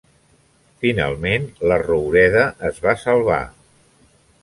[0.85, 3.43] Finalment, la roureda es va salvar.